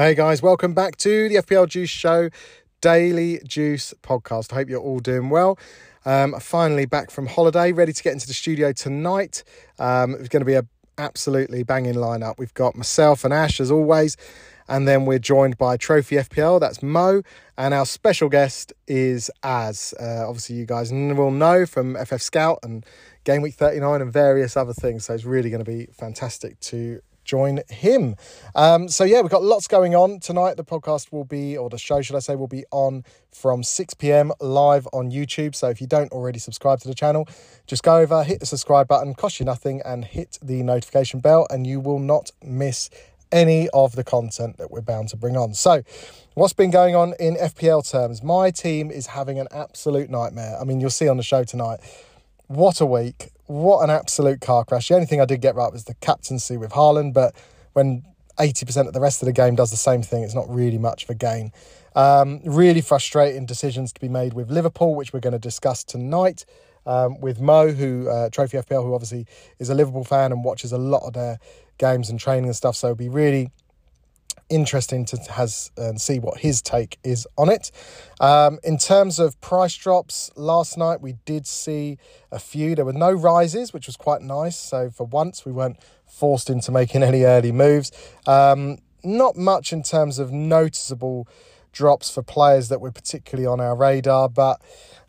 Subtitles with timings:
[0.00, 2.30] Hey guys, welcome back to the FPL Juice Show
[2.80, 4.50] Daily Juice podcast.
[4.50, 5.58] I hope you're all doing well.
[6.06, 9.44] Um, finally back from holiday, ready to get into the studio tonight.
[9.78, 10.66] Um, it's going to be a
[10.96, 12.38] absolutely banging lineup.
[12.38, 14.16] We've got myself and Ash as always,
[14.70, 16.60] and then we're joined by Trophy FPL.
[16.60, 17.20] That's Mo,
[17.58, 19.92] and our special guest is Az.
[20.00, 22.86] Uh, obviously, you guys will know from FF Scout and
[23.24, 25.04] Game Week 39 and various other things.
[25.04, 28.16] So it's really going to be fantastic to join him.
[28.56, 30.56] Um, so yeah, we've got lots going on tonight.
[30.56, 33.94] The podcast will be, or the show, should I say, will be on from 6
[33.94, 34.32] p.m.
[34.40, 35.54] live on YouTube.
[35.54, 37.28] So if you don't already subscribe to the channel,
[37.68, 41.46] just go over, hit the subscribe button, cost you nothing, and hit the notification bell,
[41.50, 42.90] and you will not miss
[43.30, 45.54] any of the content that we're bound to bring on.
[45.54, 45.84] So,
[46.34, 48.24] what's been going on in FPL terms?
[48.24, 50.56] My team is having an absolute nightmare.
[50.60, 51.78] I mean, you'll see on the show tonight.
[52.48, 54.88] What a week what an absolute car crash.
[54.88, 57.34] The only thing I did get right was the captaincy with Haaland, but
[57.72, 58.04] when
[58.38, 61.04] 80% of the rest of the game does the same thing, it's not really much
[61.04, 61.50] of a gain.
[61.96, 66.44] Um, really frustrating decisions to be made with Liverpool, which we're going to discuss tonight.
[66.86, 69.26] Um, with Mo, who uh, Trophy FPL, who obviously
[69.58, 71.38] is a Liverpool fan and watches a lot of their
[71.76, 72.74] games and training and stuff.
[72.76, 73.50] So it'll be really
[74.50, 77.70] interesting to has and see what his take is on it.
[78.20, 81.98] Um, in terms of price drops, last night we did see
[82.30, 82.74] a few.
[82.74, 84.58] There were no rises, which was quite nice.
[84.58, 87.92] So for once, we weren't forced into making any early moves.
[88.26, 91.26] Um, not much in terms of noticeable
[91.72, 94.60] drops for players that were particularly on our radar, but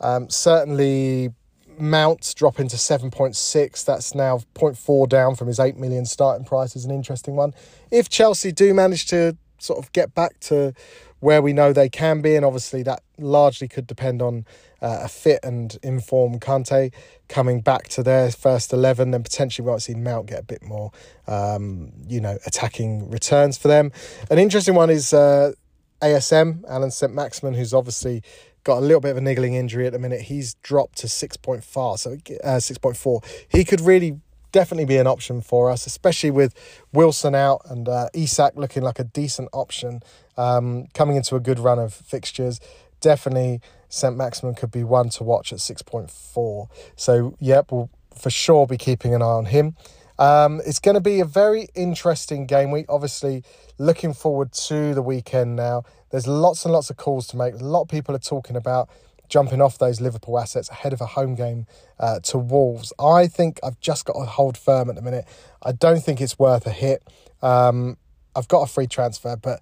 [0.00, 1.30] um, certainly
[1.80, 3.84] Mount dropping to 7.6.
[3.84, 7.54] That's now 0.4 down from his 8 million starting price is an interesting one.
[7.90, 10.72] If Chelsea do manage to sort of get back to
[11.20, 14.46] where we know they can be, and obviously that largely could depend on
[14.80, 16.92] uh, a fit and informed Kante
[17.28, 20.62] coming back to their first 11, then potentially we might see Mount get a bit
[20.62, 20.92] more,
[21.26, 23.90] um, you know, attacking returns for them.
[24.30, 25.52] An interesting one is uh,
[26.00, 28.22] ASM, Alan Saint-Maximin, who's obviously
[28.68, 30.20] got a little bit of a niggling injury at the minute.
[30.20, 32.10] He's dropped to 6.4, so
[32.44, 33.24] uh, 6.4.
[33.48, 34.20] He could really
[34.52, 36.52] definitely be an option for us, especially with
[36.92, 40.02] Wilson out and uh, Isak looking like a decent option
[40.36, 42.60] um, coming into a good run of fixtures.
[43.00, 46.68] Definitely, Saint-Maximin could be one to watch at 6.4.
[46.94, 49.76] So, yep, we'll for sure be keeping an eye on him.
[50.18, 52.86] Um, it's going to be a very interesting game week.
[52.88, 53.44] Obviously,
[53.78, 55.84] looking forward to the weekend now.
[56.10, 57.54] There's lots and lots of calls to make.
[57.54, 58.88] A lot of people are talking about
[59.28, 61.66] jumping off those Liverpool assets ahead of a home game
[62.00, 62.92] uh, to Wolves.
[62.98, 65.26] I think I've just got to hold firm at the minute.
[65.62, 67.02] I don't think it's worth a hit.
[67.42, 67.98] Um,
[68.34, 69.60] I've got a free transfer, but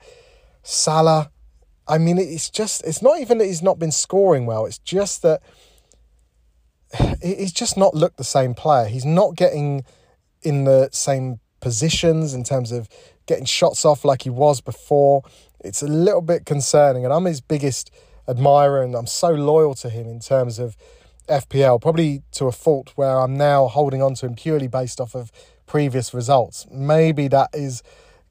[0.62, 1.30] Salah,
[1.88, 5.22] I mean, it's just, it's not even that he's not been scoring well, it's just
[5.22, 5.42] that
[7.22, 8.86] he's just not looked the same player.
[8.86, 9.84] He's not getting
[10.46, 12.88] in the same positions in terms of
[13.26, 15.22] getting shots off like he was before.
[15.60, 17.90] It's a little bit concerning, and I'm his biggest
[18.28, 20.76] admirer, and I'm so loyal to him in terms of
[21.28, 25.16] FPL, probably to a fault where I'm now holding on to him purely based off
[25.16, 25.32] of
[25.66, 26.66] previous results.
[26.70, 27.82] Maybe that is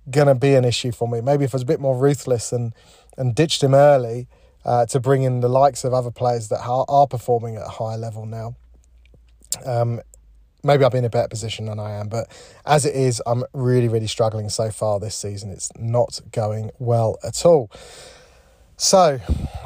[0.10, 1.20] going to be an issue for me.
[1.20, 2.74] Maybe if I was a bit more ruthless and,
[3.18, 4.28] and ditched him early
[4.64, 7.70] uh, to bring in the likes of other players that are, are performing at a
[7.70, 8.56] higher level now.
[9.66, 10.00] Um,
[10.66, 12.10] maybe I'll be in a better position than I am.
[12.10, 12.28] But
[12.66, 15.52] as it is, I'm really, really struggling so far this season.
[15.52, 17.72] It's not going well at all.
[18.78, 19.20] So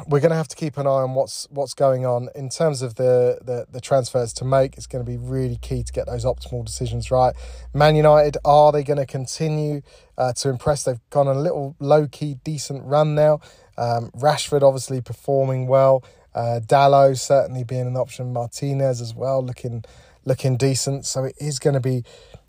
[0.06, 2.80] we're going to have to keep an eye on what's what's going on in terms
[2.80, 4.76] of the, the, the transfers to make.
[4.76, 7.34] It's going to be really key to get those optimal decisions right.
[7.74, 9.82] Man United are they going to continue
[10.16, 10.84] uh, to impress?
[10.84, 13.40] They've gone on a little low key decent run now.
[13.76, 16.04] Um, Rashford obviously performing well.
[16.32, 18.32] Uh, Dalot certainly being an option.
[18.32, 19.84] Martinez as well looking
[20.24, 21.06] looking decent.
[21.06, 22.04] So it is going to be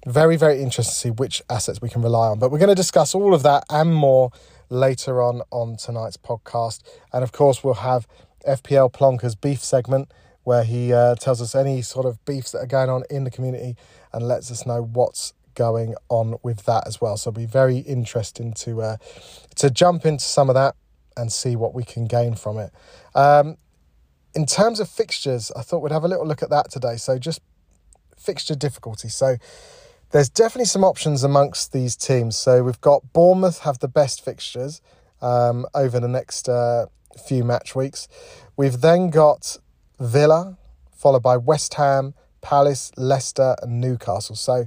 [0.05, 2.39] very, very interesting to see which assets we can rely on.
[2.39, 4.31] But we're going to discuss all of that and more
[4.69, 6.81] later on on tonight's podcast.
[7.13, 8.07] And of course, we'll have
[8.47, 10.11] FPL Plonker's beef segment
[10.43, 13.31] where he uh, tells us any sort of beefs that are going on in the
[13.31, 13.75] community
[14.11, 17.17] and lets us know what's going on with that as well.
[17.17, 18.97] So it'll be very interesting to uh,
[19.55, 20.75] to jump into some of that
[21.17, 22.71] and see what we can gain from it.
[23.13, 23.57] Um,
[24.33, 26.95] in terms of fixtures, I thought we'd have a little look at that today.
[26.95, 27.41] So just
[28.17, 29.09] fixture difficulty.
[29.09, 29.37] So
[30.11, 32.35] there's definitely some options amongst these teams.
[32.37, 34.81] So we've got Bournemouth have the best fixtures
[35.21, 36.87] um, over the next uh,
[37.27, 38.07] few match weeks.
[38.57, 39.57] We've then got
[39.99, 40.57] Villa,
[40.91, 44.35] followed by West Ham, Palace, Leicester, and Newcastle.
[44.35, 44.65] So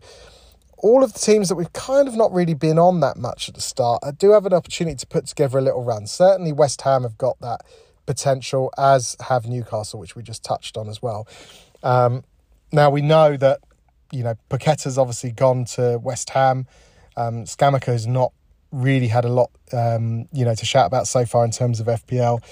[0.79, 3.55] all of the teams that we've kind of not really been on that much at
[3.55, 6.07] the start, I do have an opportunity to put together a little run.
[6.07, 7.63] Certainly, West Ham have got that
[8.07, 11.27] potential, as have Newcastle, which we just touched on as well.
[11.83, 12.23] Um,
[12.75, 13.61] now we know that
[14.13, 16.67] you know Paqueta's obviously gone to West Ham.
[17.17, 18.33] Um, is not
[18.73, 21.87] really had a lot, um, you know, to shout about so far in terms of
[21.87, 22.43] FPL.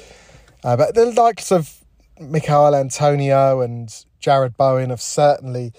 [0.63, 1.83] Uh, but the likes of
[2.21, 3.89] Michail Antonio and
[4.21, 5.73] Jarrod Bowen have certainly,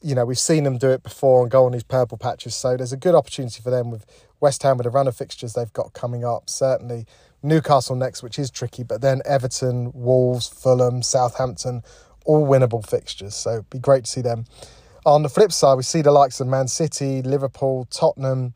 [0.00, 2.54] you know, we've seen them do it before and go on these purple patches.
[2.54, 4.06] So there's a good opportunity for them with
[4.40, 6.48] West Ham with the run of fixtures they've got coming up.
[6.48, 7.04] Certainly
[7.42, 11.82] Newcastle next, which is tricky, but then Everton, Wolves, Fulham, Southampton,
[12.30, 13.34] all winnable fixtures.
[13.34, 14.44] So it'd be great to see them.
[15.04, 18.54] On the flip side, we see the likes of Man City, Liverpool, Tottenham,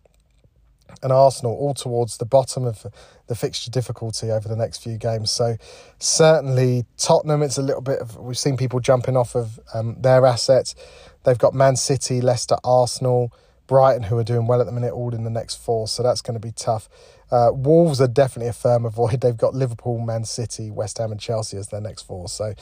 [1.02, 2.86] and Arsenal all towards the bottom of
[3.26, 5.32] the fixture difficulty over the next few games.
[5.32, 5.56] So
[5.98, 10.24] certainly Tottenham, it's a little bit of we've seen people jumping off of um, their
[10.24, 10.76] assets.
[11.24, 13.32] They've got Man City, Leicester, Arsenal,
[13.66, 15.88] Brighton, who are doing well at the minute, all in the next four.
[15.88, 16.88] So that's going to be tough.
[17.32, 19.20] Uh, Wolves are definitely a firm avoid.
[19.22, 22.28] They've got Liverpool, Man City, West Ham, and Chelsea as their next four.
[22.28, 22.54] So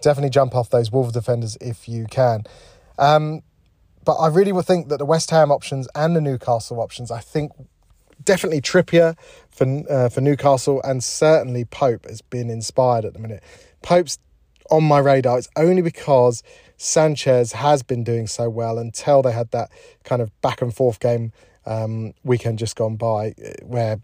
[0.00, 2.44] definitely jump off those Wolves defenders if you can.
[2.98, 3.42] Um,
[4.04, 7.20] but I really would think that the West Ham options and the Newcastle options, I
[7.20, 7.52] think
[8.24, 9.16] definitely Trippier
[9.50, 13.42] for uh, for Newcastle and certainly Pope has been inspired at the minute.
[13.82, 14.18] Pope's
[14.70, 15.38] on my radar.
[15.38, 16.42] It's only because
[16.76, 19.70] Sanchez has been doing so well until they had that
[20.04, 21.32] kind of back and forth game
[21.66, 24.00] um, weekend just gone by, where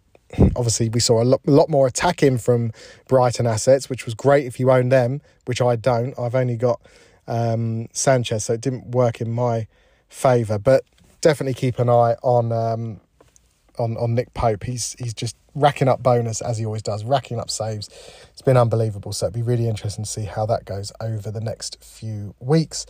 [0.57, 2.73] obviously we saw a lot, lot more attacking from
[3.09, 6.19] Brighton assets, which was great if you own them, which I don't.
[6.19, 6.81] I've only got
[7.27, 9.67] um, Sanchez, so it didn't work in my
[10.09, 10.59] favour.
[10.59, 10.85] But
[11.21, 13.01] definitely keep an eye on um,
[13.79, 14.65] on on Nick Pope.
[14.65, 17.89] He's he's just racking up bonus as he always does, racking up saves.
[18.31, 19.13] It's been unbelievable.
[19.13, 22.85] So it'd be really interesting to see how that goes over the next few weeks.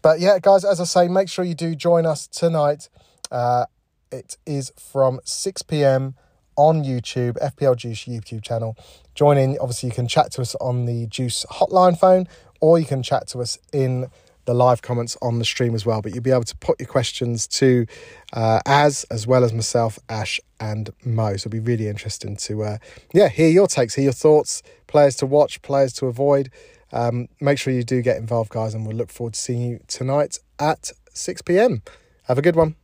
[0.00, 2.88] But yeah, guys, as I say, make sure you do join us tonight.
[3.30, 3.66] Uh,
[4.12, 6.14] it is from six pm
[6.56, 8.76] on YouTube, FPL Juice YouTube channel.
[9.14, 9.56] Join in.
[9.60, 12.28] Obviously, you can chat to us on the Juice hotline phone,
[12.60, 14.08] or you can chat to us in
[14.44, 16.02] the live comments on the stream as well.
[16.02, 17.86] But you'll be able to put your questions to
[18.32, 21.30] uh, Az as well as myself, Ash, and Mo.
[21.30, 22.78] So it'll be really interesting to uh,
[23.12, 26.50] yeah hear your takes, hear your thoughts, players to watch, players to avoid.
[26.92, 29.80] Um, make sure you do get involved, guys, and we'll look forward to seeing you
[29.88, 31.82] tonight at 6 p.m.
[32.24, 32.76] Have a good one.